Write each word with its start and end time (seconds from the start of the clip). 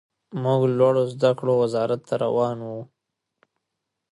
موږ 0.43 0.61
لوړو 0.77 1.03
زده 1.13 1.31
کړو 1.39 1.53
وزارت 1.63 2.01
ته 2.07 2.15
روان 2.23 2.57
وو. 2.67 2.81